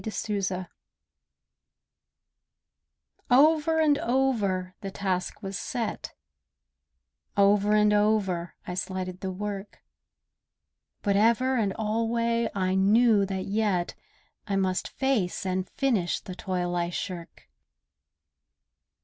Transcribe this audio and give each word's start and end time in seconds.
THE 0.03 0.09
PURPOSE 0.09 0.65
Over 3.29 3.79
and 3.79 3.99
over 3.99 4.73
the 4.81 4.89
task 4.89 5.43
was 5.43 5.59
set, 5.59 6.13
Over 7.37 7.73
and 7.73 7.93
over 7.93 8.55
I 8.65 8.73
slighted 8.73 9.19
the 9.21 9.29
work, 9.31 9.83
But 11.03 11.15
ever 11.17 11.55
and 11.55 11.71
alway 11.73 12.49
I 12.55 12.73
knew 12.73 13.27
that 13.27 13.45
yet 13.45 13.93
I 14.47 14.55
must 14.55 14.87
face 14.87 15.45
and 15.45 15.69
finish 15.69 16.19
the 16.19 16.33
toil 16.33 16.75
I 16.75 16.89
shirk. 16.89 17.47